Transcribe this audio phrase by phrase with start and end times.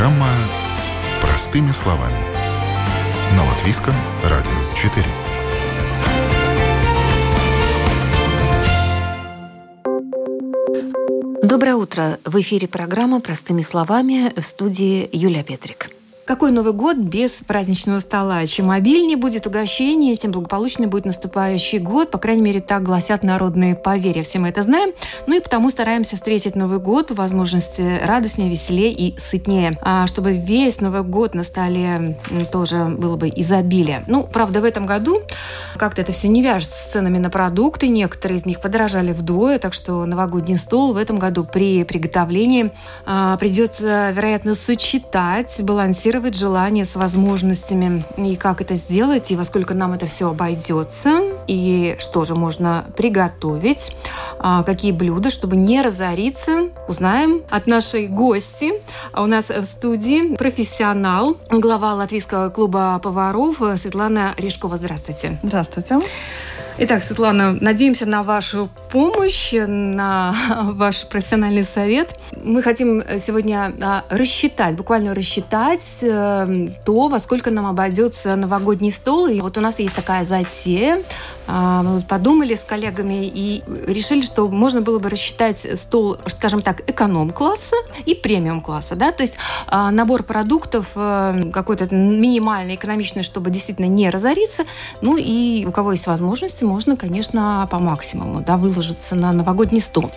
[0.00, 0.30] Программа
[1.20, 2.16] «Простыми словами»
[3.36, 3.92] на Латвийском
[4.24, 5.04] радио 4.
[11.42, 12.18] Доброе утро.
[12.24, 15.90] В эфире программа «Простыми словами» в студии Юлия Петрик.
[16.30, 18.46] Какой Новый год без праздничного стола?
[18.46, 22.12] Чем обильнее будет угощение, тем благополучнее будет наступающий год.
[22.12, 24.22] По крайней мере, так гласят народные поверья.
[24.22, 24.92] Все мы это знаем.
[25.26, 29.76] Ну и потому стараемся встретить Новый год по возможности радостнее, веселее и сытнее.
[29.82, 32.16] А чтобы весь Новый год на столе
[32.52, 34.04] тоже было бы изобилие.
[34.06, 35.18] Ну, правда, в этом году
[35.78, 37.88] как-то это все не вяжется с ценами на продукты.
[37.88, 42.70] Некоторые из них подорожали вдвое, так что новогодний стол в этом году при приготовлении
[43.04, 49.44] а, придется, вероятно, сочетать, балансировать балансировать желание с возможностями и как это сделать, и во
[49.44, 53.96] сколько нам это все обойдется, и что же можно приготовить,
[54.38, 58.72] а, какие блюда, чтобы не разориться, узнаем от нашей гости.
[59.12, 64.76] А у нас в студии профессионал, глава Латвийского клуба поваров Светлана Рижкова.
[64.76, 65.38] Здравствуйте.
[65.42, 66.00] Здравствуйте.
[66.82, 70.34] Итак, Светлана, надеемся на вашу помощь, на
[70.72, 72.18] ваш профессиональный совет.
[72.42, 79.26] Мы хотим сегодня а, рассчитать, буквально рассчитать э, то, во сколько нам обойдется новогодний стол.
[79.26, 81.02] И вот у нас есть такая затея
[81.52, 87.74] а, подумали с коллегами и решили, что можно было бы рассчитать стол, скажем так, эконом-класса
[88.06, 88.94] и премиум-класса.
[88.94, 89.10] Да?
[89.10, 89.34] То есть
[89.66, 94.64] а, набор продуктов э, какой-то минимальный, экономичный, чтобы действительно не разориться.
[95.00, 100.08] Ну и у кого есть возможности, можно, конечно, по максимуму да, выложиться на новогодний стол.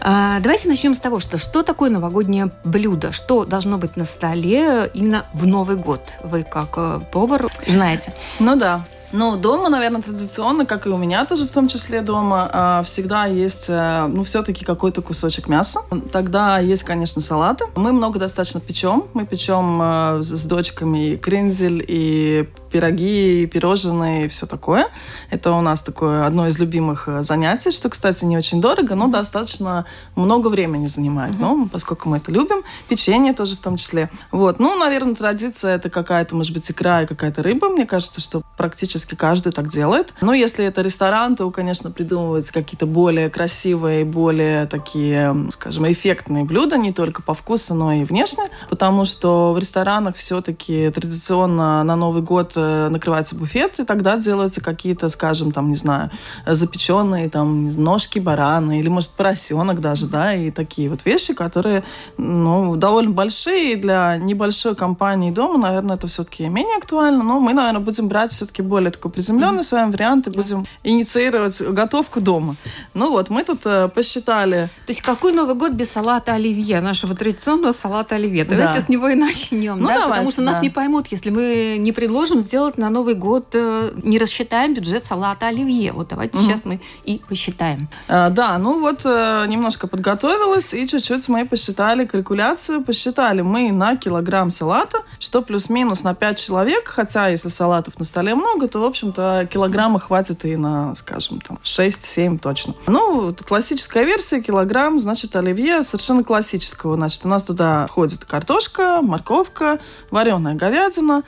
[0.00, 4.90] А, давайте начнем с того, что что такое новогоднее блюдо, что должно быть на столе
[4.92, 6.00] именно в Новый год.
[6.24, 8.12] Вы как э, повар знаете.
[8.40, 12.50] Ну да, ну, дома, наверное, традиционно, как и у меня тоже в том числе дома,
[12.52, 15.82] а, всегда есть, э, ну, все-таки какой-то кусочек мяса.
[16.10, 17.64] Тогда есть, конечно, салаты.
[17.76, 19.04] Мы много достаточно печем.
[19.14, 24.88] Мы печем э, с дочками крензель, и пироги, и пирожные и все такое.
[25.30, 29.06] Это у нас такое одно из любимых э, занятий, что, кстати, не очень дорого, но
[29.06, 29.84] достаточно
[30.16, 31.36] много времени занимает.
[31.36, 31.56] Uh-huh.
[31.56, 32.64] Ну, поскольку мы это любим.
[32.88, 34.10] Печенье тоже в том числе.
[34.32, 34.58] Вот.
[34.58, 37.68] Ну, наверное, традиция это какая-то, может быть, икра и какая-то рыба.
[37.68, 40.14] Мне кажется, что практически каждый так делает.
[40.20, 46.76] Но если это ресторан, то, конечно, придумываются какие-то более красивые, более такие, скажем, эффектные блюда,
[46.76, 48.44] не только по вкусу, но и внешне.
[48.68, 54.60] Потому что в ресторанах все-таки традиционно на Новый год Э, накрывается буфет, и тогда делаются
[54.60, 56.10] какие-то, скажем, там, не знаю,
[56.46, 61.84] запеченные там ножки барана или, может, поросенок даже, да, и такие вот вещи, которые,
[62.16, 67.80] ну, довольно большие для небольшой компании дома, наверное, это все-таки менее актуально, но мы, наверное,
[67.80, 72.56] будем брать все-таки более такой приземленный с вами вариант и будем инициировать готовку дома.
[72.94, 74.68] Ну вот, мы тут э, посчитали.
[74.86, 78.44] То есть какой Новый год без салата оливье, нашего традиционного салата оливье?
[78.44, 78.86] Давайте да.
[78.86, 79.94] с него и начнем, ну, да?
[79.94, 80.52] Давайте, потому что да.
[80.52, 84.74] нас не поймут, если мы не предложим сделать сделать на Новый год, э, не рассчитаем
[84.74, 85.92] бюджет салата оливье.
[85.92, 86.46] Вот давайте угу.
[86.46, 87.88] сейчас мы и посчитаем.
[88.08, 92.84] А, да, ну вот э, немножко подготовилась и чуть-чуть мы посчитали калькуляцию.
[92.84, 98.34] Посчитали мы на килограмм салата, что плюс-минус на 5 человек, хотя если салатов на столе
[98.34, 102.74] много, то, в общем-то, килограмма хватит и на, скажем, там 6-7 точно.
[102.88, 106.96] Ну, классическая версия, килограмм, значит, оливье совершенно классического.
[106.96, 109.78] Значит, у нас туда входит картошка, морковка,
[110.10, 111.22] вареная говядина,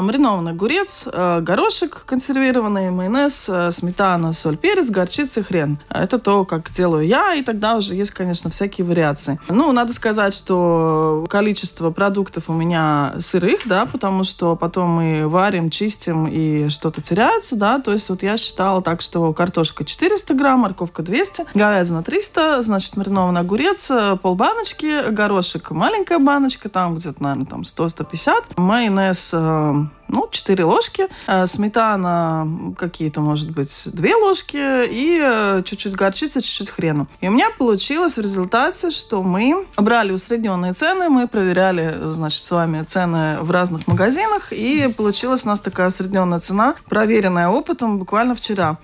[0.00, 5.78] маринованный огурец, а, горошек консервированный, майонез, а, сметана, соль, перец, горчица, хрен.
[5.90, 9.38] Это то, как делаю я, и тогда уже есть, конечно, всякие вариации.
[9.48, 15.68] Ну, надо сказать, что количество продуктов у меня сырых, да, потому что потом мы варим,
[15.68, 20.60] чистим, и что-то теряется, да, то есть вот я считала так, что картошка 400 грамм,
[20.60, 23.90] морковка 200, говядина 300, значит, маринованный огурец,
[24.22, 29.34] полбаночки, горошек маленькая баночка, там где-то, наверное, там 100-150, майонез
[29.74, 30.03] room.
[30.14, 36.70] Ну, 4 ложки, э, сметана какие-то, может быть, 2 ложки и э, чуть-чуть горчицы, чуть-чуть
[36.70, 37.06] хрена.
[37.20, 42.50] И у меня получилось в результате, что мы брали усредненные цены, мы проверяли, значит, с
[42.50, 48.36] вами цены в разных магазинах, и получилась у нас такая усредненная цена, проверенная опытом буквально
[48.36, 48.78] вчера.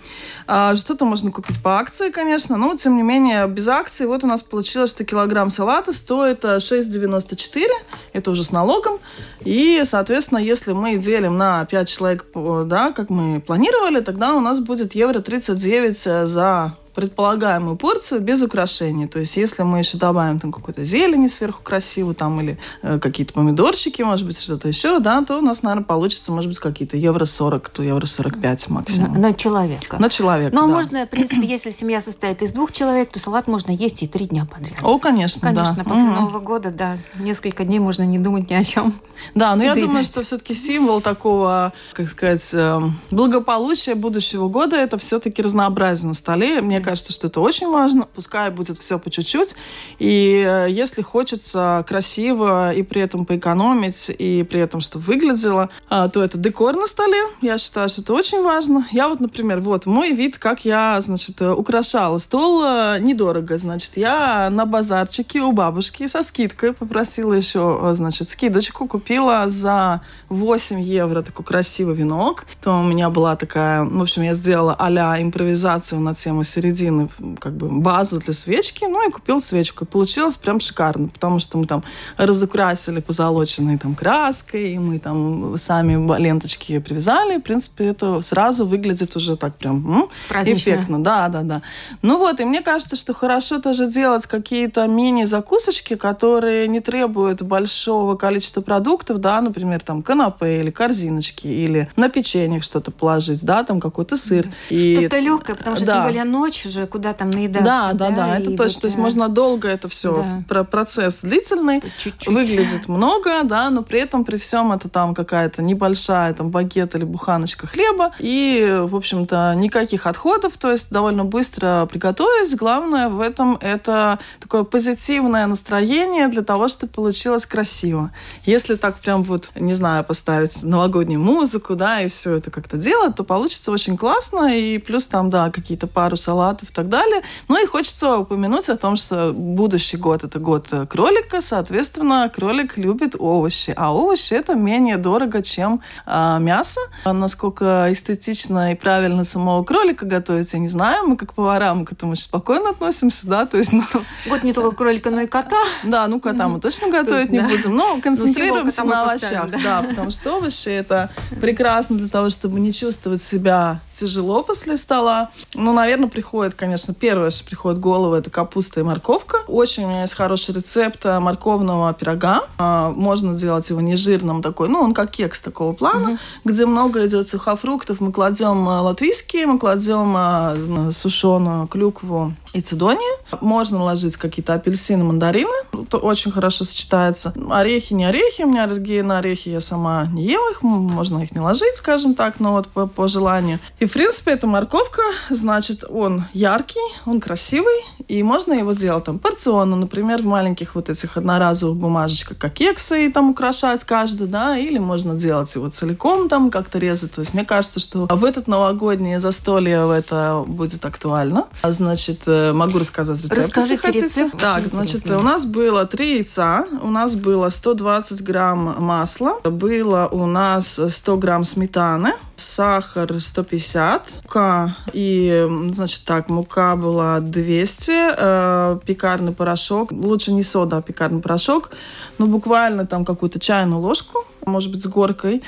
[0.49, 4.05] А, что-то можно купить по акции, конечно, но, тем не менее, без акции.
[4.07, 7.69] Вот у нас получилось, что килограмм салата стоит 6,94, э,
[8.15, 8.99] это уже с налогом.
[9.45, 14.61] И, соответственно, если мы делим на 5 человек, да, как мы планировали, тогда у нас
[14.61, 19.07] будет евро 39 за предполагаемую порцию без украшений.
[19.07, 23.33] То есть, если мы еще добавим там какой-то зелени сверху красивую, там, или э, какие-то
[23.33, 27.25] помидорчики, может быть, что-то еще, да, то у нас, наверное, получится, может быть, какие-то евро
[27.25, 29.13] 40, то евро 45 максимум.
[29.15, 29.99] На, на человека.
[29.99, 30.67] На человека, а да.
[30.67, 34.27] можно, в принципе, если семья состоит из двух человек, то салат можно есть и три
[34.27, 34.79] дня подряд.
[34.83, 35.85] О, конечно, Конечно, да.
[35.85, 36.15] после Мгм.
[36.15, 38.95] Нового года, да, несколько дней можно не думать ни о чем.
[39.35, 44.99] Да, но я думаю, что все-таки символ такого, как сказать, эм, благополучия будущего года это
[44.99, 46.61] все-таки разнообразие на столе.
[46.61, 48.07] Мне кажется, что это очень важно.
[48.15, 49.57] Пускай будет все по чуть-чуть.
[49.99, 56.09] И э, если хочется красиво и при этом поэкономить, и при этом, чтобы выглядело, а,
[56.09, 57.19] то это декор на столе.
[57.41, 58.87] Я считаю, что это очень важно.
[58.91, 63.59] Я вот, например, вот мой вид, как я, значит, э, украшала стол э, недорого.
[63.59, 70.81] Значит, я на базарчике у бабушки со скидкой попросила еще, значит, скидочку, купила за 8
[70.81, 72.47] евро такой красивый венок.
[72.63, 76.45] То у меня была такая, в общем, я сделала а-ля импровизацию на тему
[76.75, 77.09] середины,
[77.39, 79.85] как бы базу для свечки, ну и купила свечку.
[79.85, 81.83] И получилось прям шикарно, потому что мы там
[82.17, 87.39] разукрасили позолоченной там краской, и мы там сами ленточки привязали.
[87.39, 90.09] В принципе, это сразу выглядит уже так прям м,
[90.45, 91.03] эффектно.
[91.03, 91.63] Да, да, да.
[92.03, 98.17] Ну вот, и мне кажется, что хорошо тоже делать какие-то мини-закусочки, которые не требуют большого
[98.17, 103.81] количества продуктов, да, например, там канапе или корзиночки, или на печенье что-то положить, да, там
[103.81, 104.49] какой-то сыр.
[104.69, 105.95] И- Что-то легкое, потому что Да.
[105.95, 107.65] тем более ночь уже, куда там наедаться.
[107.65, 108.75] да, да, да, это и точно.
[108.75, 110.43] вот, То есть э, можно долго это все, да.
[110.49, 112.29] про процесс длительный, чуть-чуть.
[112.29, 117.05] выглядит много, да, но при этом при всем это там какая-то небольшая там багет или
[117.05, 122.57] буханочка хлеба и, в общем-то, никаких отходов, то есть довольно быстро приготовить.
[122.57, 128.11] Главное в этом это такое позитивное настроение для того, чтобы получилось красиво.
[128.45, 133.15] Если так прям вот, не знаю, поставить новогоднюю музыку, да, и все это как-то делать,
[133.17, 137.23] то получится очень классно, и плюс там, да, какие-то пару салатов и так далее.
[137.49, 142.77] Ну и хочется упомянуть о том, что будущий год это год э, кролика, соответственно, кролик
[142.77, 146.81] любит овощи, а овощи это менее дорого, чем а, мясо.
[147.05, 151.07] А насколько эстетично и правильно самого кролика готовить, я не знаю.
[151.07, 153.85] Мы как повара, мы к этому спокойно относимся, да, то есть, ну,
[154.27, 155.63] Вот не только кролика, но и кота.
[155.85, 157.49] да, ну кота мы точно готовить Тут, не да.
[157.49, 159.59] будем, но концентрируемся кота мы на овощах, да.
[159.63, 161.11] да, потому что овощи это
[161.41, 165.31] прекрасно для того, чтобы не чувствовать себя тяжело после стола.
[165.55, 169.39] Ну, наверное, приходит, конечно, первое, что приходит в голову, это капуста и морковка.
[169.47, 172.45] Очень у меня есть хороший рецепт э, морковного пирога.
[172.59, 177.29] А, Можно делать его нежирным такой, ну, он как кекс такого плана, где много идет
[177.29, 178.01] сухофруктов.
[178.01, 183.19] Мы кладем э, латвийские, мы кладем э, сушеную клюкву и цидонию.
[183.41, 185.51] Можно ложить какие-то апельсины, мандарины.
[185.73, 187.33] Это очень хорошо сочетается.
[187.51, 188.43] Орехи, не орехи.
[188.43, 189.49] У меня аллергия на орехи.
[189.49, 190.63] Я сама не ем их.
[190.63, 193.59] Можно их не ложить, скажем так, но вот по, по желанию.
[193.79, 197.85] И, в принципе, эта морковка, значит, он яркий, он красивый.
[198.09, 199.77] И можно его делать там порционно.
[199.77, 204.57] Например, в маленьких вот этих одноразовых бумажечках, как кексы, и там украшать каждый, да.
[204.57, 207.13] Или можно делать его целиком там как-то резать.
[207.13, 211.47] То есть мне кажется, что в этот новогоднее застолье это будет актуально.
[211.63, 214.05] А, Значит, э, могу рассказать рецепт, Расскажите если хотите.
[214.07, 220.09] рецепт, Так, значит, у нас было три яйца, у нас было 120 грамм масла, было
[220.11, 228.79] у нас 100 грамм сметаны, сахар 150, мука и, значит, так, мука была 200, э,
[228.85, 231.71] пекарный порошок, лучше не сода, а пекарный порошок,
[232.19, 235.43] ну, буквально там какую-то чайную ложку, может быть, с горкой,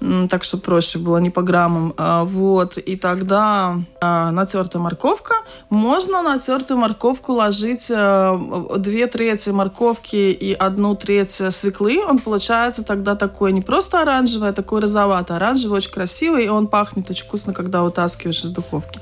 [0.00, 1.94] так что проще было, не по граммам.
[1.96, 5.34] А, Вот, и тогда а, натертая морковка.
[5.70, 12.04] Можно натертую морковку ложить в две трети морковки и одну треть свеклы.
[12.04, 15.36] Он получается тогда такой не просто оранжевый, а такой розоватый.
[15.36, 19.00] Оранжевый очень красивый, и он пахнет очень вкусно, когда вытаскиваешь из духовки.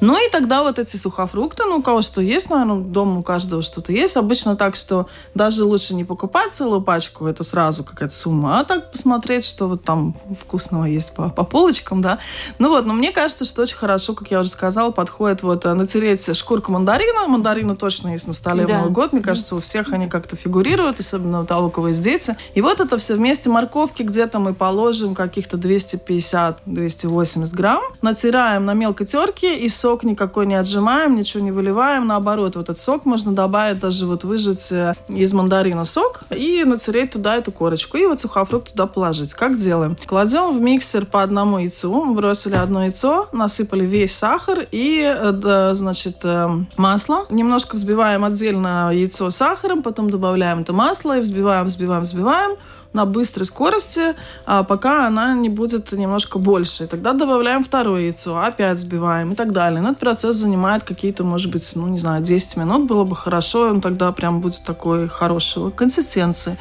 [0.00, 3.62] Ну и тогда вот эти сухофрукты, ну у кого что есть, наверное, дома у каждого
[3.62, 4.16] что-то есть.
[4.16, 8.92] Обычно так, что даже лучше не покупать целую пачку, это сразу какая-то сумма, а так
[8.92, 12.18] посмотреть, что вот там вкусного есть по, по полочкам, да.
[12.58, 15.72] Ну вот, но мне кажется, что очень хорошо, как я уже сказала, подходит вот э,
[15.74, 17.26] натереть шкурку мандарина.
[17.26, 18.74] Мандарины точно есть на столе Да.
[18.74, 19.12] в Новый год.
[19.12, 22.36] Мне кажется, у всех они как-то фигурируют, особенно у того, у кого есть дети.
[22.54, 27.82] И вот это все вместе морковки где-то мы положим каких-то 250-280 грамм.
[28.02, 32.06] Натираем на мелкой терке и сок никакой не отжимаем, ничего не выливаем.
[32.06, 37.12] Наоборот, вот этот сок можно добавить, даже вот выжать э, из мандарина сок и натереть
[37.12, 37.96] туда эту корочку.
[37.96, 39.34] И вот сухофрукт туда положить.
[39.34, 39.96] Как делаем?
[40.06, 40.19] Кладем
[40.50, 42.04] в миксер по одному яйцу.
[42.04, 47.26] Мы бросили одно яйцо, насыпали весь сахар и, э, значит, э, масло.
[47.30, 52.56] Немножко взбиваем отдельно яйцо с сахаром, потом добавляем это масло и взбиваем, взбиваем, взбиваем.
[52.92, 54.14] На быстрой скорости,
[54.46, 56.84] а, пока она не будет немножко больше.
[56.84, 59.80] И тогда добавляем второе яйцо, опять взбиваем и так далее.
[59.80, 63.68] Но этот процесс занимает какие-то, может быть, ну, не знаю, 10 минут было бы хорошо,
[63.68, 66.56] он тогда прям будет такой хорошего консистенции.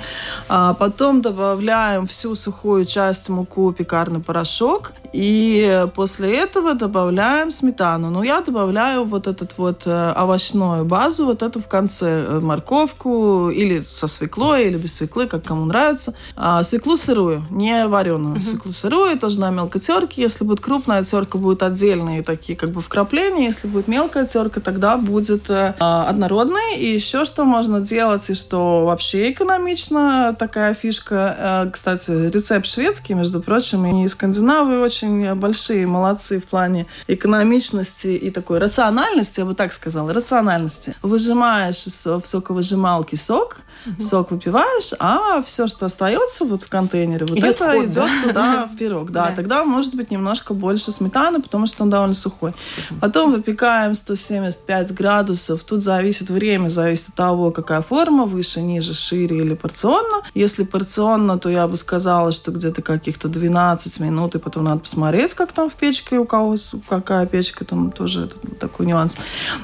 [0.48, 8.12] А потом добавляем всю сухую часть муку, пекарный порошок, и после этого добавляем сметану.
[8.12, 13.50] Ну, я добавляю вот этот вот э, овощную базу, вот эту в конце э, морковку
[13.50, 16.14] или со свеклой, или без свеклы, как кому нравится.
[16.36, 18.36] А, свеклу сырую, не вареную.
[18.36, 18.42] Угу.
[18.42, 20.22] Свеклу сырую, тоже на мелкой терке.
[20.22, 23.46] Если будет крупная терка, будут отдельные такие как бы вкрапления.
[23.46, 26.78] Если будет мелкая терка, тогда будет э, однородный.
[26.78, 31.36] И еще что можно делать, и что вообще экономично, такая фишка.
[31.66, 38.32] Э, кстати, рецепт шведский, между прочим, и скандинавы очень большие молодцы в плане экономичности и
[38.32, 40.96] такой рациональности, я бы так сказала, рациональности.
[41.02, 44.02] Выжимаешь в соковыжималке сок, угу.
[44.02, 48.22] сок выпиваешь, а все, что остается вот в контейнере, вот идет это ход, идет да?
[48.24, 49.12] туда в пирог.
[49.20, 52.54] Да, да, тогда может быть немножко больше сметаны, потому что он довольно сухой.
[53.02, 55.64] Потом выпекаем 175 градусов.
[55.64, 60.24] Тут зависит время, зависит от того, какая форма, выше, ниже, шире или порционно.
[60.34, 65.34] Если порционно, то я бы сказала, что где-то каких-то 12 минут, и потом надо посмотреть,
[65.34, 66.56] как там в печке, у кого
[66.88, 69.18] какая печка, там тоже такой нюанс.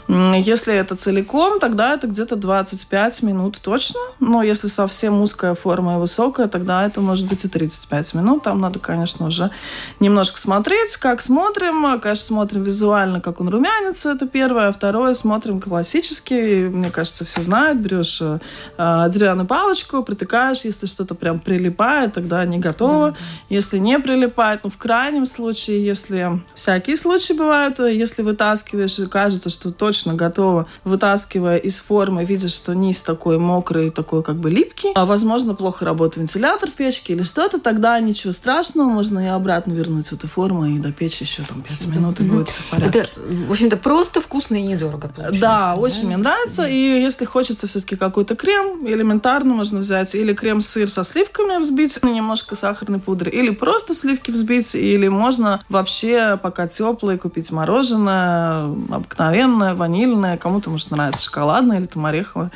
[0.07, 3.99] Если это целиком, тогда это где-то 25 минут точно.
[4.19, 8.44] Но если совсем узкая форма и высокая, тогда это может быть и 35 минут.
[8.44, 9.51] Там надо, конечно, уже
[10.00, 12.00] немножко смотреть, как смотрим.
[12.00, 14.68] Конечно, смотрим визуально, как он румянится, это первое.
[14.68, 16.68] А второе, смотрим классически.
[16.68, 17.80] Мне кажется, все знают.
[17.80, 18.39] Берешь э,
[18.77, 20.62] деревянную палочку, притыкаешь.
[20.65, 23.10] Если что-то прям прилипает, тогда не готово.
[23.10, 23.15] Mm-hmm.
[23.50, 29.50] Если не прилипает, ну, в крайнем случае, если всякие случаи бывают, если вытаскиваешь и кажется,
[29.50, 34.92] что точно готово, вытаскивая из формы, видишь, что низ такой мокрый, такой как бы липкий.
[34.96, 39.74] А, возможно, плохо работает вентилятор в печке или что-то, тогда ничего страшного, можно и обратно
[39.74, 43.00] вернуть в эту форму и допечь еще там 5 минут, и будет все в порядке.
[43.00, 45.41] Это, в общем-то, просто вкусно и недорого получается.
[45.41, 45.82] Да, да?
[45.82, 46.67] очень мне нравится.
[46.67, 52.55] И если хочется все-таки какой-то крем, элементарно можно взять или крем-сыр со сливками взбить, немножко
[52.55, 60.38] сахарной пудры, или просто сливки взбить, или можно вообще, пока теплые, купить мороженое обыкновенное, ванильное,
[60.38, 62.51] кому-то, может, нравится шоколадное или там ореховое.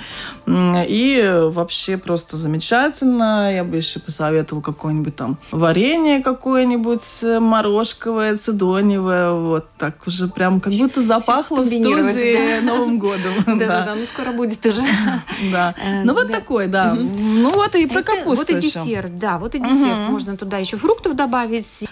[0.47, 3.58] И вообще просто замечательно.
[3.59, 9.31] Я бы еще посоветовала какое-нибудь там варенье какое-нибудь э, морожковое, цедоневое.
[9.31, 12.61] Вот так уже прям как будто запахло в студии да.
[12.73, 13.33] Новым годом.
[13.45, 14.81] Да-да-да, ну скоро будет уже.
[15.51, 15.75] Да.
[15.83, 16.93] Э, ну вот такой, да.
[16.95, 20.09] Ну вот и про капусту Вот и десерт, да, вот и десерт.
[20.09, 21.83] Можно туда еще фруктов добавить.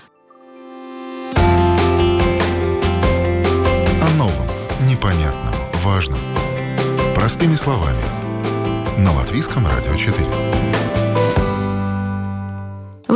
[4.02, 4.48] О новом,
[4.88, 6.20] непонятном, важном.
[7.14, 8.00] Простыми словами–
[8.98, 10.57] на Латвийском радио 4.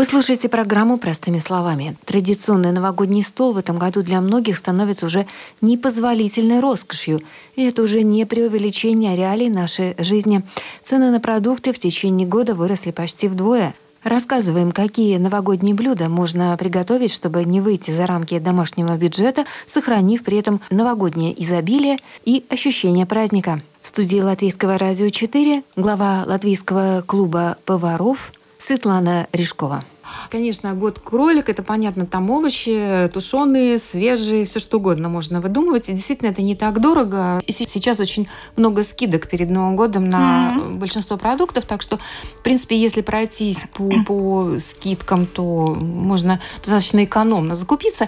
[0.01, 1.95] Вы слушаете программу «Простыми словами».
[2.05, 5.27] Традиционный новогодний стол в этом году для многих становится уже
[5.61, 7.21] непозволительной роскошью.
[7.55, 10.41] И это уже не преувеличение реалий нашей жизни.
[10.81, 13.75] Цены на продукты в течение года выросли почти вдвое.
[14.03, 20.39] Рассказываем, какие новогодние блюда можно приготовить, чтобы не выйти за рамки домашнего бюджета, сохранив при
[20.39, 23.61] этом новогоднее изобилие и ощущение праздника.
[23.83, 28.31] В студии Латвийского радио 4 глава Латвийского клуба поваров
[28.63, 29.83] Светлана Рижкова.
[30.29, 35.89] Конечно, год кролик, это понятно, там овощи, тушеные, свежие, все что угодно можно выдумывать.
[35.89, 37.41] И действительно, это не так дорого.
[37.45, 40.75] И сейчас очень много скидок перед Новым годом на mm-hmm.
[40.75, 47.55] большинство продуктов, так что, в принципе, если пройтись по, по скидкам, то можно достаточно экономно
[47.55, 48.07] закупиться.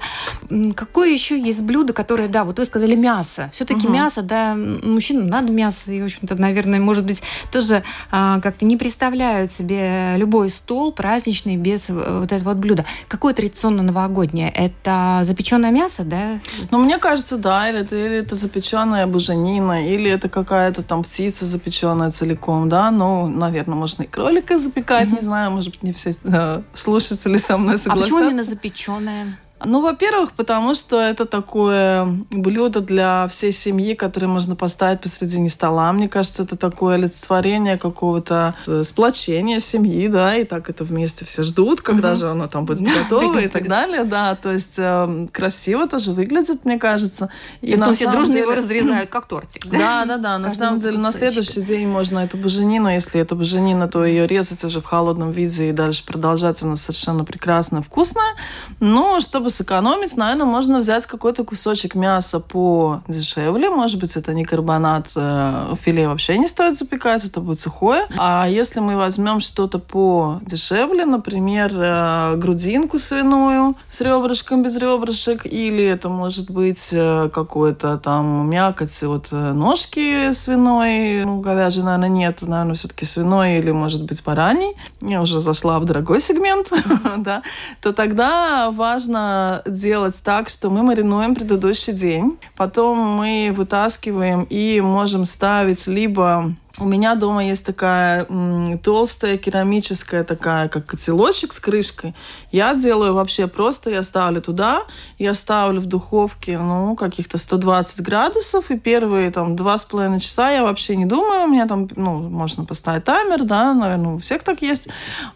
[0.75, 3.49] Какое еще есть блюдо, которое, да, вот вы сказали мясо.
[3.53, 3.91] Все-таки mm-hmm.
[3.91, 8.77] мясо, да, мужчинам надо мясо, и, в общем-то, наверное, может быть, тоже а, как-то не
[8.77, 12.85] представляют себе любой стол праздничный без вот это вот блюдо.
[13.07, 14.49] Какое традиционно новогоднее?
[14.49, 16.39] Это запеченное мясо, да?
[16.71, 17.69] Ну, мне кажется, да.
[17.69, 22.91] Или это, или это запеченная буженина, или это какая-то там птица запеченная целиком, да.
[22.91, 25.19] Ну, наверное, можно и кролика запекать, mm-hmm.
[25.19, 27.91] не знаю, может быть, не все э, слушатели со мной согласятся.
[27.91, 29.39] А почему именно запеченная?
[29.65, 35.91] Ну, во-первых, потому что это такое блюдо для всей семьи, которое можно поставить посредине стола.
[35.93, 41.43] Мне кажется, это такое олицетворение какого-то э, сплочения семьи, да, и так это вместе все
[41.43, 42.17] ждут, когда угу.
[42.17, 44.35] же оно там будет готово и так далее, да.
[44.35, 47.29] То есть э, красиво тоже выглядит, мне кажется.
[47.61, 48.43] И, и на все дружно деле...
[48.43, 49.67] его разрезают, как тортик.
[49.67, 50.37] Да, да, да.
[50.37, 54.63] На самом деле, на следующий день можно эту буженину, если это буженина, то ее резать
[54.63, 58.35] уже в холодном виде и дальше продолжать, она совершенно прекрасная, вкусная.
[58.79, 63.69] Но чтобы сэкономить, наверное, можно взять какой-то кусочек мяса по дешевле.
[63.69, 68.07] Может быть, это не карбонат, э, филе вообще не стоит запекать, это будет сухое.
[68.17, 75.45] А если мы возьмем что-то по дешевле, например, э, грудинку свиную с ребрышком без ребрышек,
[75.45, 82.41] или это может быть э, какой-то там мякоть от ножки свиной, ну, говяжьей, наверное, нет,
[82.41, 84.75] наверное, все-таки свиной или, может быть, бараний.
[85.01, 86.71] Я уже зашла в дорогой сегмент,
[87.17, 87.43] да,
[87.81, 95.25] то тогда важно делать так, что мы маринуем предыдущий день, потом мы вытаскиваем и можем
[95.25, 102.15] ставить либо у меня дома есть такая м, толстая керамическая такая, как котелочек с крышкой.
[102.51, 104.83] Я делаю вообще просто, я ставлю туда,
[105.19, 110.49] я ставлю в духовке, ну, каких-то 120 градусов, и первые там два с половиной часа
[110.49, 114.41] я вообще не думаю, у меня там, ну, можно поставить таймер, да, наверное, у всех
[114.43, 114.87] так есть.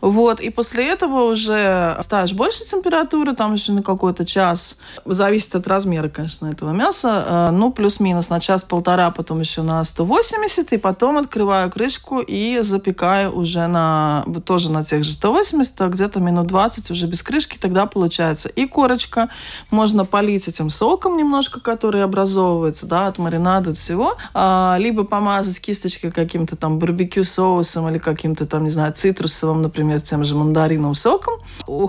[0.01, 5.67] Вот, и после этого уже ставишь больше температуры, там еще на какой-то час, зависит от
[5.67, 11.26] размера, конечно, этого мяса, э, ну, плюс-минус на час-полтора, потом еще на 180, и потом
[11.27, 16.89] открываю крышку и запекаю уже на, тоже на тех же 180, а где-то минут 20
[16.91, 19.29] уже без крышки, тогда получается и корочка,
[19.69, 25.59] можно полить этим соком немножко, который образовывается, да, от маринада, от всего, а, либо помазать
[25.59, 30.95] кисточкой каким-то там барбекю соусом или каким-то там, не знаю, цитрусовым, например, тем же мандариновым
[30.95, 31.35] соком.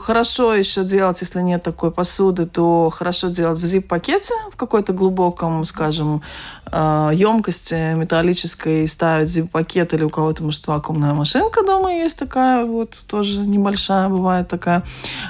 [0.00, 5.64] Хорошо еще делать, если нет такой посуды, то хорошо делать в зип-пакете, в какой-то глубоком,
[5.64, 6.22] скажем,
[6.72, 13.04] емкости а, металлической ставить зип-пакет или у кого-то, может, вакуумная машинка дома есть такая, вот
[13.06, 14.82] тоже небольшая бывает такая.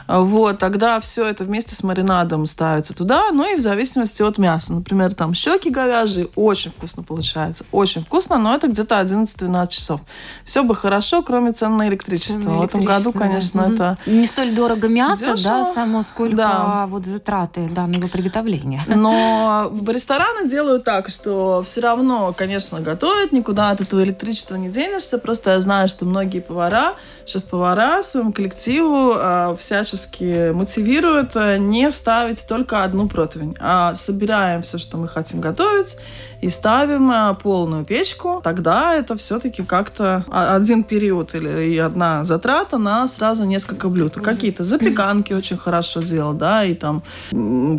[0.07, 4.73] Вот, тогда все это вместе с маринадом ставится туда, ну и в зависимости от мяса.
[4.73, 10.01] Например, там щеки говяжьи, очень вкусно получается, очень вкусно, но это где-то 11-12 часов.
[10.45, 12.51] Все бы хорошо, кроме цен на электричество.
[12.51, 13.75] В этом году, конечно, да.
[13.75, 14.11] это...
[14.11, 15.65] Не столь дорого мясо, Дешево.
[15.65, 16.87] да, само сколько да.
[16.89, 18.83] вот затраты данного приготовления.
[18.87, 24.71] Но рестораны делают так, что что все равно, конечно, готовят, никуда от этого электричества не
[24.71, 25.19] денешься.
[25.19, 26.95] Просто я знаю, что многие повара,
[27.27, 34.79] шеф-повара своему коллективу э, всячески мотивируют э, не ставить только одну противень, а собираем все,
[34.79, 35.99] что мы хотим готовить,
[36.41, 42.79] и ставим э, полную печку, тогда это все-таки как-то один период или и одна затрата
[42.79, 44.15] на сразу несколько блюд.
[44.15, 47.03] Какие-то запеканки очень хорошо делать, да, и там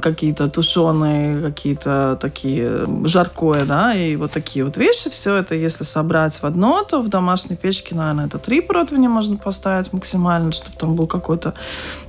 [0.02, 5.10] какие-то тушеные, какие-то такие жаркое, да, и вот такие вот вещи.
[5.10, 9.38] Все это, если собрать в одно, то в домашней печке, наверное, это три противня можно
[9.38, 11.54] поставить максимально, чтобы там был какой-то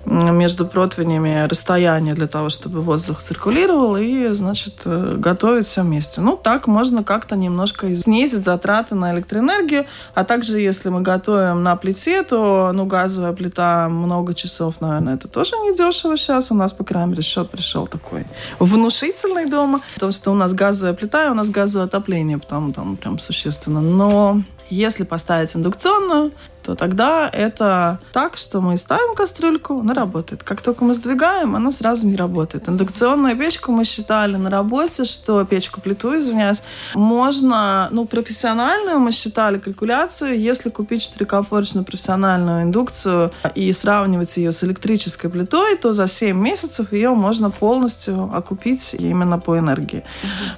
[0.04, 6.20] между противнями расстояние для того, чтобы воздух циркулировал, и, значит, э, готовить все вместе.
[6.20, 9.86] Ну, так можно как-то немножко снизить затраты на электроэнергию.
[10.14, 15.28] А также, если мы готовим на плите, то ну, газовая плита много часов, наверное, это
[15.28, 16.50] тоже не дешево сейчас.
[16.50, 18.26] У нас, по крайней мере, счет пришел такой
[18.58, 19.80] внушительный дома.
[19.94, 23.80] Потому что у нас газовая плита, и у нас газовое отопление, потому там прям существенно.
[23.80, 26.30] Но если поставить индукционную,
[26.62, 30.42] то тогда это так, что мы ставим кастрюльку, она работает.
[30.42, 32.68] Как только мы сдвигаем, она сразу не работает.
[32.68, 36.62] Индукционную печку мы считали на работе, что печку плиту, извиняюсь,
[36.94, 44.62] можно, ну, профессиональную мы считали калькуляцию, если купить четырехкомфорочную профессиональную индукцию и сравнивать ее с
[44.64, 50.04] электрической плитой, то за 7 месяцев ее можно полностью окупить именно по энергии.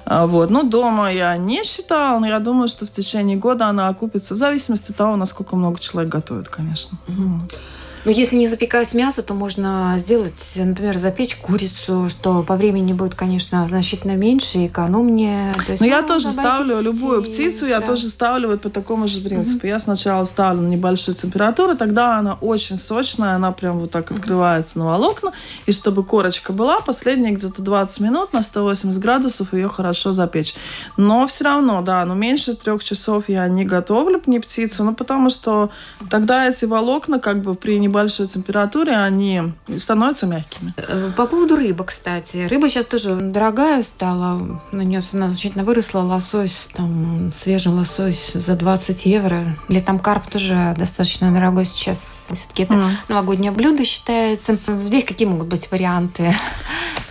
[0.05, 0.27] Uh-huh.
[0.27, 0.49] Вот.
[0.49, 4.37] Ну, дома я не считала, но я думаю, что в течение года она окупится в
[4.37, 6.97] зависимости от того, насколько много человек человек готовит, конечно.
[7.07, 7.41] Угу.
[8.05, 13.15] Но если не запекать мясо, то можно сделать, например, запечь курицу, что по времени будет,
[13.15, 15.53] конечно, значительно меньше, экономнее.
[15.65, 19.07] То есть, Но ну, я тоже ставлю любую птицу, я тоже ставлю вот по такому
[19.07, 19.59] же принципу.
[19.59, 19.67] Угу.
[19.67, 24.79] Я сначала ставлю на небольшую температуру, тогда она очень сочная, она прям вот так открывается
[24.79, 25.31] на волокна.
[25.65, 30.55] И чтобы корочка была, последние где-то 20 минут на 180 градусов ее хорошо запечь.
[30.97, 35.29] Но все равно, да, но меньше трех часов я не готовлю не птицу, ну потому
[35.29, 35.69] что
[36.09, 40.73] тогда эти волокна как бы при небольшой температуре они становятся мягкими.
[40.77, 42.47] Э, по поводу рыбы, кстати.
[42.49, 44.61] Рыба сейчас тоже дорогая стала.
[44.71, 45.99] На нее цена значительно выросла.
[45.99, 49.55] Лосось, там, свежий лосось за 20 евро.
[49.69, 52.27] Или там карп тоже достаточно дорогой сейчас.
[52.33, 52.89] Все-таки это mm.
[53.09, 54.57] новогоднее блюдо считается.
[54.87, 56.33] Здесь какие могут быть варианты?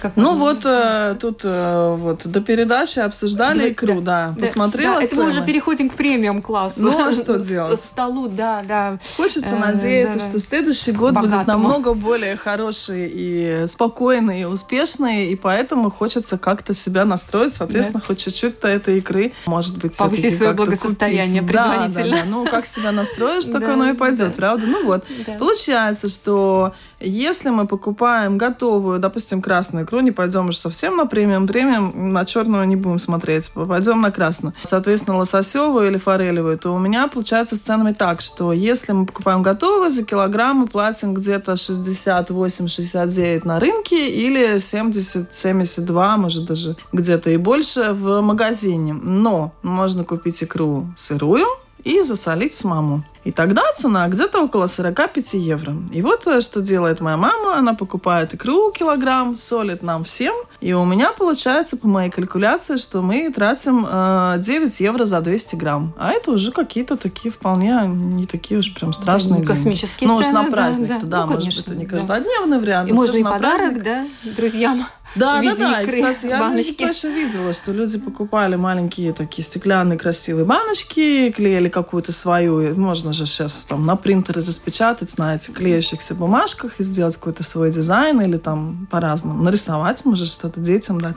[0.03, 4.97] Как ну вот э, тут э, вот до передачи обсуждали да, икру, да, да посмотрела.
[4.97, 6.81] Да, это мы уже переходим к премиум классу.
[6.81, 7.81] Ну а что делать?
[7.81, 8.99] Столу, да, да.
[9.16, 11.37] Хочется э, надеяться, что следующий следующий год Богатому.
[11.37, 18.01] будет намного более хороший и спокойный, и успешный, и поэтому хочется как-то себя настроить, соответственно,
[18.01, 18.07] да.
[18.07, 21.57] хоть чуть-чуть-то этой игры, может быть, Повысить свое благосостояние купить.
[21.57, 22.05] предварительно.
[22.05, 22.31] Да, да, да.
[22.31, 24.67] Ну, как себя настроишь, так оно и пойдет, правда?
[24.67, 25.05] Ну вот,
[25.39, 31.47] получается, что если мы покупаем готовую, допустим, красную икру, не пойдем уже совсем на премиум,
[31.47, 34.55] премиум, на черную не будем смотреть, пойдем на красную.
[34.63, 39.43] Соответственно, лососевую или форелевую, то у меня получается с ценами так, что если мы покупаем
[39.43, 47.37] готовую, за килограмм мы платим где-то 68-69 на рынке или 70-72, может даже где-то и
[47.37, 48.92] больше в магазине.
[48.92, 51.46] Но можно купить икру сырую,
[51.85, 53.03] и засолить самому.
[53.25, 55.77] И тогда цена где-то около 45 евро.
[55.92, 57.57] И вот э, что делает моя мама.
[57.57, 60.35] Она покупает икру килограмм, солит нам всем.
[60.61, 65.55] И у меня получается, по моей калькуляции, что мы тратим э, 9 евро за 200
[65.55, 65.95] грамм.
[65.99, 70.23] А это уже какие-то такие вполне не такие уж прям страшные ну, космические деньги.
[70.23, 70.38] цены.
[70.38, 71.07] Ну, на праздник, да, да.
[71.07, 72.61] да ну, может конечно, быть, это не каждодневный да.
[72.61, 72.88] вариант.
[72.88, 74.05] И можно и подарок, да,
[74.37, 74.85] друзьям.
[75.14, 75.83] Да, да, да.
[75.83, 76.83] Икры, и, кстати, я баночки.
[76.83, 83.27] раньше видела, что люди покупали маленькие такие стеклянные красивые баночки, клеили какую-то свою, можно же
[83.27, 88.87] сейчас там на принтере распечатать, знаете, клеящихся бумажках и сделать какой-то свой дизайн или там
[88.90, 91.16] по-разному нарисовать, может что-то детям дать.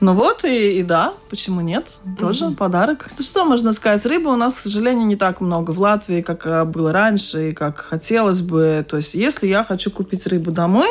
[0.00, 1.86] Ну вот и, и да, почему нет?
[2.18, 2.56] Тоже mm-hmm.
[2.56, 3.10] подарок.
[3.18, 4.06] Ну что можно сказать?
[4.06, 7.52] Рыбы у нас, к сожалению, не так много в Латвии, как э, было раньше и
[7.52, 8.84] как хотелось бы.
[8.88, 10.88] То есть если я хочу купить рыбу домой,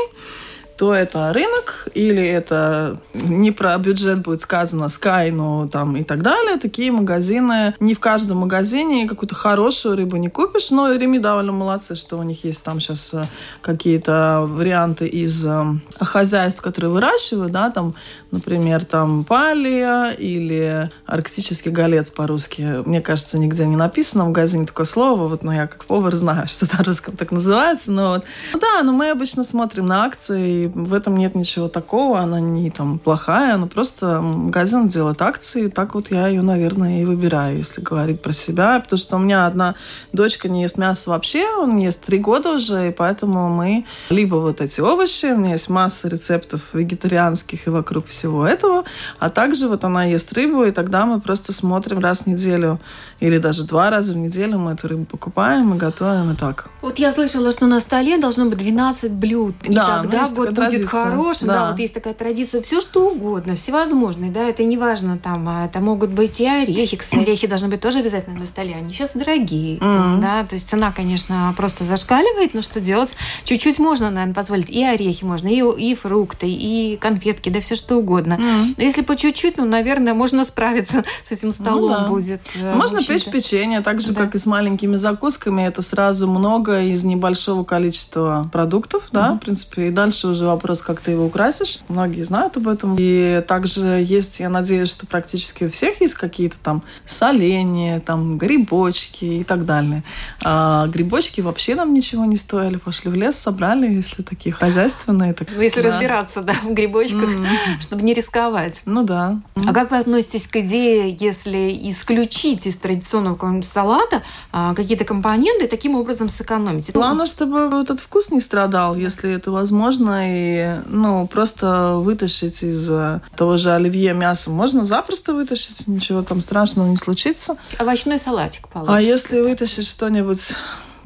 [0.78, 6.22] то это рынок или это не про бюджет будет сказано Sky, ну там и так
[6.22, 6.58] далее.
[6.58, 11.96] Такие магазины, не в каждом магазине какую-то хорошую рыбу не купишь, но Реми довольно молодцы,
[11.96, 13.26] что у них есть там сейчас э,
[13.62, 15.64] какие-то варианты из э,
[16.00, 17.96] хозяйств, которые выращивают, да, там,
[18.32, 22.84] например, там палия или арктический голец по-русски.
[22.86, 26.48] Мне кажется, нигде не написано в магазине такое слово, вот, но я как повар знаю,
[26.50, 28.26] что на русском так называется, но вот.
[28.54, 32.70] Ну да, но мы обычно смотрим на акции в этом нет ничего такого, она не
[32.72, 37.82] там плохая, она просто магазин делает акции, так вот я ее, наверное, и выбираю, если
[37.82, 39.76] говорить про себя, потому что у меня одна
[40.14, 44.62] дочка не ест мясо вообще, он ест три года уже, и поэтому мы либо вот
[44.62, 48.84] эти овощи, у меня есть масса рецептов вегетарианских и вокруг всего этого,
[49.20, 52.80] а также вот она ест рыбу, и тогда мы просто смотрим раз в неделю
[53.20, 56.70] или даже два раза в неделю мы эту рыбу покупаем и готовим и так.
[56.82, 60.86] Вот я слышала, что на столе должно быть 12 блюд, и да, тогда год будет
[60.86, 61.48] хороший.
[61.48, 61.54] Да.
[61.54, 65.66] да, вот есть такая традиция, все что угодно, всевозможные, да, это не важно, там, а
[65.66, 69.14] это могут быть и орехи, кстати, орехи должны быть тоже обязательно на столе, они сейчас
[69.14, 70.22] дорогие, mm-hmm.
[70.22, 73.16] да, то есть цена, конечно, просто зашкаливает, но что делать?
[73.44, 77.98] Чуть-чуть можно, наверное, позволить, и орехи можно, и, и фрукты, и конфетки, да, все что
[77.98, 78.34] угодно.
[78.34, 78.74] Mm-hmm.
[78.78, 82.08] Но если по чуть-чуть, ну, наверное, можно справиться с этим столом ну, да.
[82.08, 82.42] будет.
[82.56, 84.22] Э, можно печь печенье, так же, да.
[84.22, 89.36] как и с маленькими закусками, это сразу много из небольшого количества продуктов, да, mm-hmm.
[89.36, 91.80] в принципе, и дальше уже вопрос, как ты его украсишь.
[91.88, 92.96] Многие знают об этом.
[92.98, 99.26] И также есть, я надеюсь, что практически у всех есть какие-то там соленья, там грибочки
[99.26, 100.04] и так далее.
[100.44, 102.78] А грибочки вообще нам ничего не стоили.
[102.78, 105.34] Пошли в лес, собрали, если такие хозяйственные.
[105.34, 105.90] Так, ну, если да.
[105.90, 107.82] разбираться, да, в грибочках, mm-hmm.
[107.82, 108.82] чтобы не рисковать.
[108.86, 109.40] Ну да.
[109.56, 115.96] А как вы относитесь к идее, если исключить из традиционного салата а, какие-то компоненты таким
[115.96, 116.92] образом сэкономить?
[116.92, 123.22] Главное, чтобы этот вкус не страдал, если это возможно, и ну, просто вытащить из э,
[123.36, 127.58] того же оливье мясо можно запросто вытащить, ничего там страшного не случится.
[127.78, 128.98] Овощной салатик получится.
[128.98, 130.54] А если вытащить что-нибудь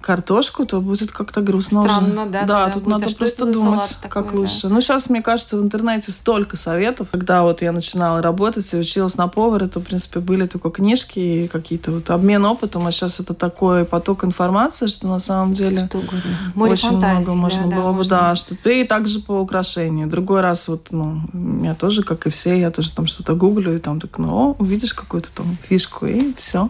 [0.05, 1.81] картошку, то будет как-то грустно.
[1.83, 2.31] Странно, уже.
[2.31, 2.43] да.
[2.43, 4.67] Да, тут надо просто думать, такой, как лучше.
[4.67, 4.69] Да.
[4.69, 7.09] Ну, сейчас, мне кажется, в интернете столько советов.
[7.11, 11.19] Когда вот я начинала работать и училась на повара, то, в принципе, были только книжки
[11.19, 15.79] и какие-то вот обмен опытом, а сейчас это такой поток информации, что на самом деле
[15.79, 16.01] что
[16.53, 20.07] Море очень фантазии, много можно да, было бы, да, что и также по украшению.
[20.07, 21.21] Другой раз вот, ну,
[21.63, 24.93] я тоже, как и все, я тоже там что-то гуглю, и там так, ну, увидишь
[24.93, 26.69] какую-то там фишку, и все.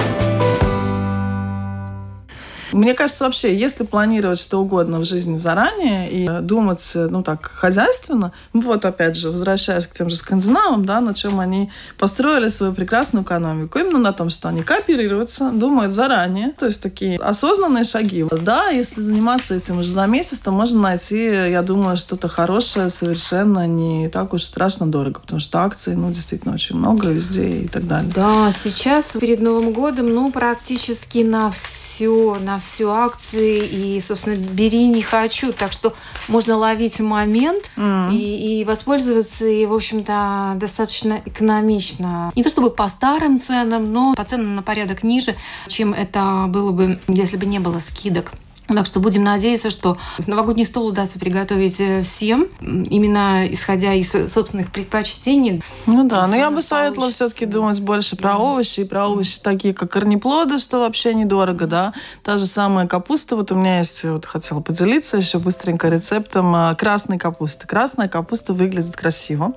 [2.71, 8.31] Мне кажется, вообще, если планировать что угодно в жизни заранее и думать, ну так, хозяйственно,
[8.53, 12.73] ну вот опять же, возвращаясь к тем же скандинавам, да, на чем они построили свою
[12.73, 18.25] прекрасную экономику, именно на том, что они кооперируются, думают заранее, то есть такие осознанные шаги.
[18.41, 23.67] Да, если заниматься этим уже за месяц, то можно найти, я думаю, что-то хорошее, совершенно
[23.67, 27.87] не так уж страшно дорого, потому что акций, ну, действительно, очень много везде и так
[27.87, 28.11] далее.
[28.13, 34.87] Да, сейчас перед Новым годом, ну, практически на все, на все акции и, собственно, бери
[34.87, 35.51] не хочу.
[35.51, 35.93] Так что
[36.27, 38.13] можно ловить момент mm.
[38.13, 42.31] и, и воспользоваться, и, в общем-то, достаточно экономично.
[42.35, 45.35] Не то чтобы по старым ценам, но по ценам на порядок ниже,
[45.67, 48.31] чем это было бы, если бы не было скидок.
[48.73, 54.71] Так что будем надеяться, что новогодний стол удастся приготовить э, всем, именно исходя из собственных
[54.71, 55.61] предпочтений.
[55.85, 59.73] Ну да, но я бы советовала все-таки думать больше про овощи, и про овощи такие,
[59.73, 61.93] как корнеплоды, что вообще недорого, да.
[62.23, 66.75] Та же самая капуста, вот у меня есть, вот хотела поделиться еще быстренько рецептом э,
[66.75, 67.67] красной капусты.
[67.67, 69.53] Красная капуста выглядит красиво.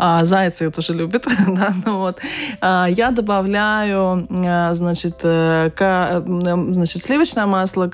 [0.00, 2.18] А, зайцы ее тоже любят, да, ну вот.
[2.60, 7.88] А, я добавляю, а, значит, э, значит, сливочное масло,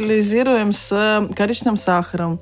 [0.00, 2.40] карамелизируем с коричневым сахаром,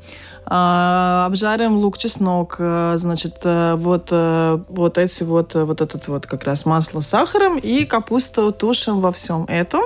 [0.51, 6.45] обжариваем лук, чеснок, э, значит, э, вот, э, вот эти вот, вот этот вот как
[6.45, 9.83] раз масло с сахаром и капусту тушим во всем этом.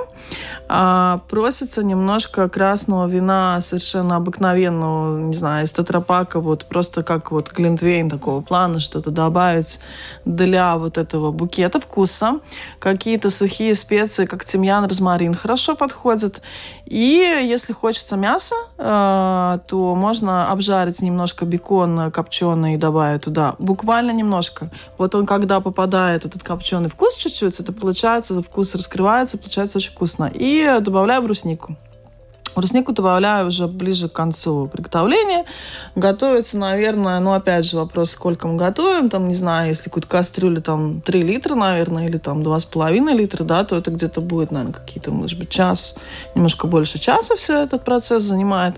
[0.69, 7.51] А, просится немножко красного вина совершенно обыкновенного, не знаю, из тетрапака, вот просто как вот
[7.51, 9.81] глинтвейн такого плана, что-то добавить
[10.23, 12.39] для вот этого букета вкуса.
[12.79, 16.41] Какие-то сухие специи, как тимьян, розмарин хорошо подходят.
[16.85, 23.55] И если хочется мяса, то можно обжарить немножко бекон копченый и добавить туда.
[23.59, 24.69] Буквально немножко.
[24.97, 30.31] Вот он, когда попадает этот копченый вкус чуть-чуть, это получается, вкус раскрывается, получается очень вкусно.
[30.33, 31.75] И добавляю бруснику.
[32.55, 35.45] Бруснику добавляю уже ближе к концу приготовления.
[35.95, 39.09] Готовится, наверное, ну, опять же, вопрос, сколько мы готовим.
[39.09, 43.63] Там, не знаю, если какую-то кастрюлю, там, 3 литра, наверное, или там 2,5 литра, да,
[43.63, 45.95] то это где-то будет, наверное, какие-то, может быть, час,
[46.35, 48.75] немножко больше часа все этот процесс занимает.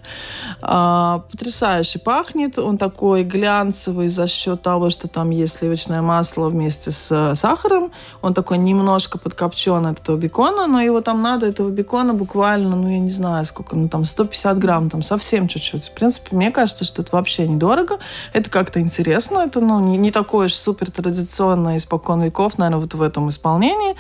[0.62, 2.58] А, потрясающе пахнет.
[2.58, 7.92] Он такой глянцевый за счет того, что там есть сливочное масло вместе с сахаром.
[8.22, 12.90] Он такой немножко подкопчен от этого бекона, но его там надо, этого бекона буквально, ну,
[12.90, 15.86] я не знаю, сколько ну там 150 грамм, там совсем чуть-чуть.
[15.86, 18.00] В принципе, мне кажется, что это вообще недорого.
[18.34, 19.40] Это как-то интересно.
[19.40, 23.96] Это ну, не, не такое уж супер традиционное испокон веков, наверное, вот в этом исполнении.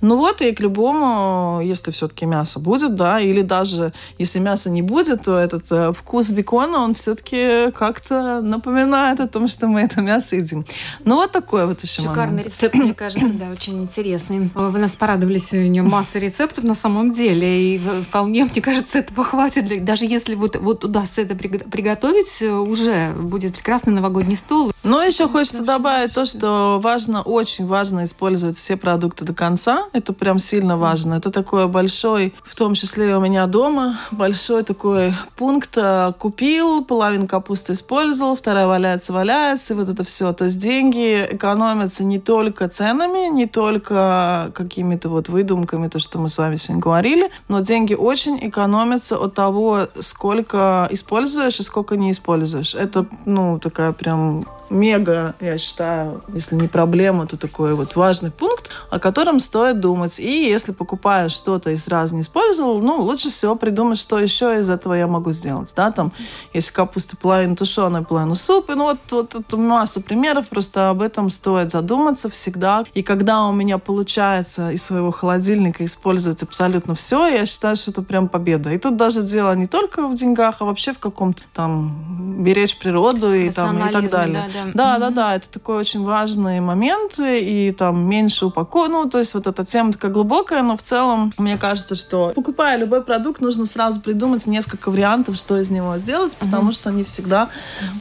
[0.00, 4.82] Ну вот, и к любому, если все-таки мясо будет, да, или даже если мяса не
[4.82, 10.00] будет, то этот э, вкус бекона, он все-таки как-то напоминает о том, что мы это
[10.02, 10.64] мясо едим.
[11.04, 12.46] Ну вот такой вот еще Шикарный момент.
[12.46, 14.50] рецепт, мне кажется, да, очень интересный.
[14.54, 17.74] Вы нас порадовали сегодня масса рецептов на самом деле.
[17.74, 22.50] И вполне, мне кажется, этого хватит, для, даже если вот, вот удастся это приготовить, э,
[22.52, 24.72] уже будет прекрасный новогодний стол.
[24.84, 29.84] Но еще хочется добавить то, что важно, очень важно использовать все продукты до конца.
[29.92, 31.14] Это прям сильно важно.
[31.14, 35.76] Это такой большой, в том числе у меня дома, большой такой пункт.
[35.76, 40.32] Э, купил, половину капусты использовал, вторая валяется, валяется, и вот это все.
[40.32, 46.28] То есть деньги экономятся не только ценами, не только какими-то вот выдумками, то, что мы
[46.28, 51.96] с вами сегодня говорили, но деньги очень экономятся отличается от того, сколько используешь и сколько
[51.96, 52.74] не используешь.
[52.74, 58.70] Это, ну, такая прям мега, я считаю, если не проблема, то такой вот важный пункт,
[58.90, 60.18] о котором стоит думать.
[60.18, 64.70] И если покупаешь что-то и сразу не использовал, ну, лучше всего придумать, что еще из
[64.70, 65.72] этого я могу сделать.
[65.76, 66.12] Да, там,
[66.54, 71.02] если капуста половину тушеная, половину суп, и ну, вот, вот это масса примеров, просто об
[71.02, 72.84] этом стоит задуматься всегда.
[72.94, 78.02] И когда у меня получается из своего холодильника использовать абсолютно все, я считаю, что это
[78.02, 78.70] прям победа.
[78.70, 83.32] И тут даже дело не только в деньгах, а вообще в каком-то там беречь природу
[83.34, 84.44] и, там, и так далее.
[84.52, 84.72] Да, да да.
[84.74, 89.34] Да, да, да, это такой очень важный момент, и там меньше упаковки, ну, то есть
[89.34, 93.66] вот эта тема такая глубокая, но в целом, мне кажется, что покупая любой продукт, нужно
[93.66, 97.50] сразу придумать несколько вариантов, что из него сделать, потому что не всегда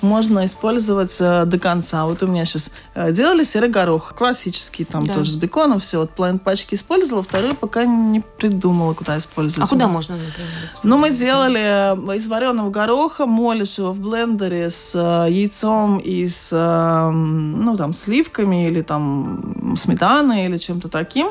[0.02, 2.06] можно использовать э, до конца.
[2.06, 5.16] Вот у меня сейчас э, делали серый горох, классический, там да.
[5.16, 9.68] тоже с беконом, все, вот половину пачки использовала, вторую пока не придумала, куда использовать.
[9.68, 10.69] А куда можно, например?
[10.84, 16.52] Ну, мы делали э, из вареного гороха, молишь его в блендере с яйцом и с
[16.54, 21.30] эм, ну, там, сливками или там сметаной или чем-то таким.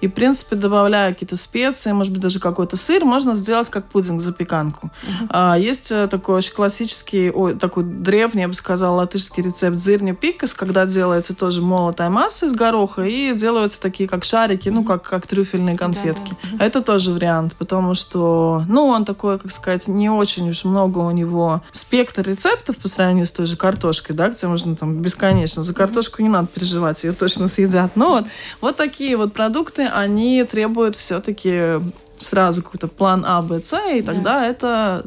[0.00, 4.20] И, в принципе, добавляя какие-то специи, может быть, даже какой-то сыр, можно сделать как пудинг,
[4.20, 4.86] запеканку.
[4.86, 5.26] Uh-huh.
[5.30, 10.12] А, есть э, такой очень классический, ой, такой древний, я бы сказала, латышский рецепт зырни
[10.12, 14.72] пикас, когда делается тоже молотая масса из гороха и делаются такие, как шарики, uh-huh.
[14.72, 16.32] ну, как, как трюфельные конфетки.
[16.32, 16.56] Uh-huh.
[16.60, 21.10] Это тоже вариант, потому что, ну, он такой, как сказать, не очень уж много у
[21.10, 25.62] него спектр рецептов по сравнению с той же картошкой, да, где можно там бесконечно.
[25.62, 27.96] За картошку не надо переживать, ее точно съедят.
[27.96, 28.24] Но вот,
[28.60, 31.80] вот такие вот продукты, они требуют все-таки
[32.20, 34.46] сразу какой-то план А, Б, С, и тогда да.
[34.46, 35.04] это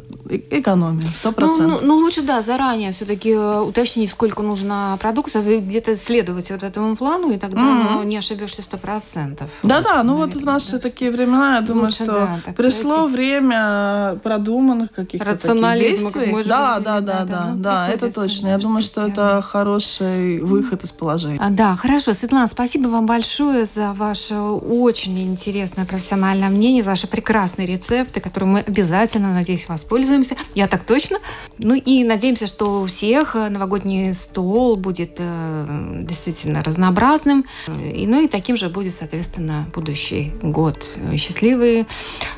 [0.50, 1.82] экономия, сто ну, процентов.
[1.82, 6.63] Ну, ну, лучше, да, заранее все-таки э, уточнить, сколько нужно продуктов, и где-то следовать вот
[6.63, 7.93] этому плану, и тогда mm-hmm.
[7.93, 9.50] ну, не ошибешься сто процентов.
[9.63, 13.13] Да-да, ну вот в наши такие времена, я думаю, лучше, что да, пришло пройти.
[13.13, 16.43] время продуманных каких-то таких действий.
[16.45, 18.50] Да, да, да, да, ну, да, это точно.
[18.50, 21.39] Я думаю, что это хороший выход из положения.
[21.39, 22.13] А, да, хорошо.
[22.13, 28.50] Светлана, спасибо вам большое за ваше очень интересное профессиональное мнение, за ваши прекрасные рецепты, которые
[28.50, 30.36] мы обязательно, надеюсь, воспользуемся.
[30.54, 31.18] Я так точно.
[31.58, 37.46] Ну и надеемся, что у всех новогодний стол будет э, действительно разнообразным.
[37.68, 40.86] И, ну и таким же будет, соответственно, будущий год.
[41.18, 41.88] Счастливый,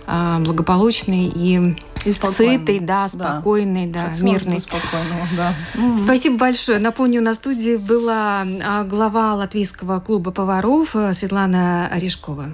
[0.08, 4.62] э, благополучный и, и сытый, да, спокойный, да, да мирный.
[4.62, 5.56] Спокойного, да.
[5.98, 6.80] Спасибо большое.
[6.80, 12.52] Напомню, на студии была а, глава Латвийского клуба поваров э, Светлана Орешкова.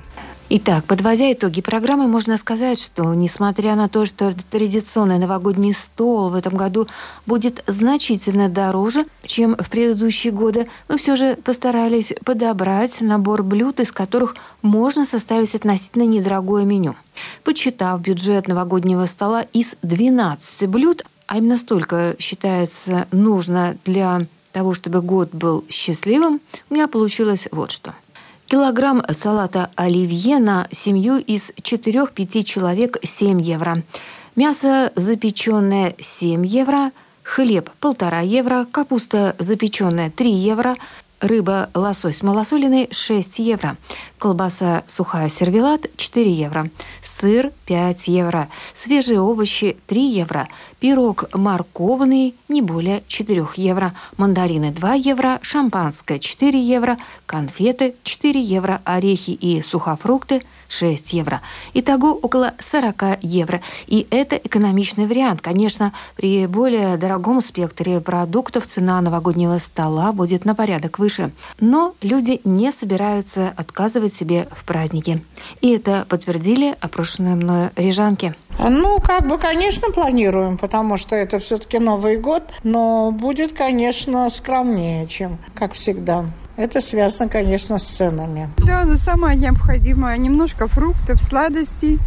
[0.52, 6.34] Итак, подводя итоги программы, можно сказать, что несмотря на то, что традиционный новогодний стол в
[6.34, 6.88] этом году
[7.28, 13.92] будет значительно дороже, чем в предыдущие годы, мы все же постарались подобрать набор блюд, из
[13.92, 16.96] которых можно составить относительно недорогое меню.
[17.44, 25.04] Почитав бюджет новогоднего стола из 12 блюд, а именно столько считается нужно для того, чтобы
[25.04, 27.94] год был счастливым, у меня получилось вот что–
[28.50, 33.84] Килограмм салата оливье на семью из 4-5 человек 7 евро.
[34.36, 36.92] Мясо запеченное 7 евро.
[37.22, 38.66] Хлеб полтора евро.
[38.72, 40.78] Капуста запеченная 3 евро.
[41.22, 43.76] Рыба лосось малосоленый 6 евро.
[44.18, 46.70] Колбаса сухая сервелат 4 евро.
[47.02, 48.48] Сыр 5 евро.
[48.74, 50.48] Свежие овощи 3 евро.
[50.80, 53.94] Пирог морковный не более 4 евро.
[54.16, 55.40] Мандарины 2 евро.
[55.42, 56.98] Шампанское 4 евро.
[57.26, 58.82] Конфеты 4 евро.
[58.86, 61.42] Орехи и сухофрукты 6 евро.
[61.74, 63.62] Итого около 40 евро.
[63.88, 65.42] И это экономичный вариант.
[65.42, 71.32] Конечно, при более дорогом спектре продуктов цена новогоднего стола будет на порядок выше.
[71.60, 75.22] Но люди не собираются отказывать себе в празднике.
[75.60, 78.36] И это подтвердили опрошенные мною рижанки.
[78.60, 85.08] Ну, как бы, конечно, планируем, потому что это все-таки Новый год, но будет, конечно, скромнее,
[85.08, 86.26] чем как всегда.
[86.60, 88.50] Это связано, конечно, с ценами.
[88.58, 90.18] Да, но самое необходимое.
[90.18, 92.00] Немножко фруктов, сладостей.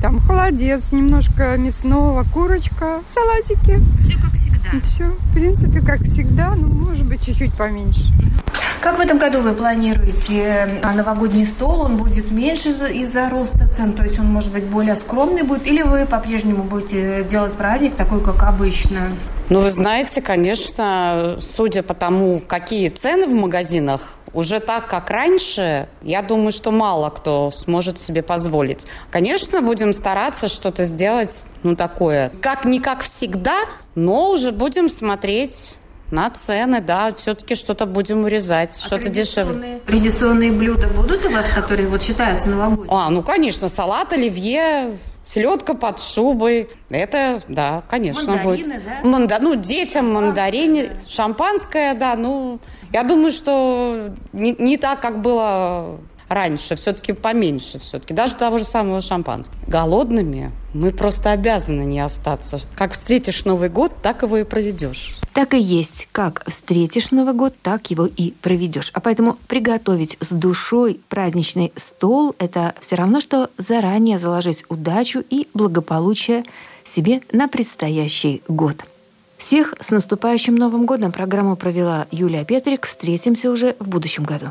[0.00, 3.80] Там холодец, немножко мясного, курочка, салатики.
[4.00, 4.80] Все как всегда.
[4.84, 8.12] Все, в принципе, как всегда, но может быть чуть-чуть поменьше.
[8.80, 11.80] Как в этом году вы планируете а, новогодний стол?
[11.80, 15.66] Он будет меньше из-за роста цен, то есть он, может быть, более скромный будет?
[15.66, 19.08] Или вы по-прежнему будете делать праздник такой, как обычно?
[19.50, 24.02] Ну, вы знаете, конечно, судя по тому, какие цены в магазинах,
[24.34, 28.86] уже так, как раньше, я думаю, что мало кто сможет себе позволить.
[29.10, 33.60] Конечно, будем стараться что-то сделать, ну, такое, как не как всегда,
[33.94, 35.74] но уже будем смотреть
[36.10, 39.80] на цены, да, все-таки что-то будем урезать, а что-то дешевле.
[39.86, 42.88] Традиционные блюда будут у вас, которые вот считаются новогодними?
[42.90, 44.90] А, ну, конечно, салат, оливье,
[45.28, 46.70] селедка под шубой.
[46.88, 48.84] Это, да, конечно, Мандарины, будет.
[48.84, 49.08] Да?
[49.08, 49.38] Манда...
[49.40, 52.60] Ну, детям мандарины, шампанское, да, ну,
[52.92, 58.64] я думаю, что не, не так, как было раньше, все-таки поменьше все-таки, даже того же
[58.64, 59.58] самого шампанского.
[59.66, 62.60] Голодными мы просто обязаны не остаться.
[62.76, 65.16] Как встретишь Новый год, так его и проведешь.
[65.32, 66.08] Так и есть.
[66.12, 68.90] Как встретишь Новый год, так его и проведешь.
[68.94, 75.48] А поэтому приготовить с душой праздничный стол– это все равно, что заранее заложить удачу и
[75.54, 76.44] благополучие
[76.84, 78.84] себе на предстоящий год.
[79.36, 82.86] Всех с наступающим Новым годом программу провела Юлия Петрик.
[82.86, 84.50] Встретимся уже в будущем году.